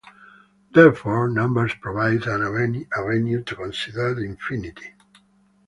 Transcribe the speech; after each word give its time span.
Therefore, 0.73 1.29
numbers 1.29 1.75
provide 1.75 2.25
an 2.25 2.41
avenue 2.41 3.43
to 3.43 3.55
consider 3.55 4.15
the 4.15 4.23
infinite. 4.25 4.79